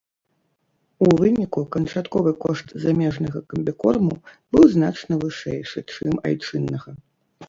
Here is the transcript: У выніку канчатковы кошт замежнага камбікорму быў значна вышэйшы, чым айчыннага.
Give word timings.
У 1.07 1.07
выніку 1.19 1.61
канчатковы 1.75 2.31
кошт 2.45 2.67
замежнага 2.85 3.41
камбікорму 3.53 4.15
быў 4.57 4.65
значна 4.77 5.13
вышэйшы, 5.25 5.85
чым 5.99 6.13
айчыннага. 6.31 6.89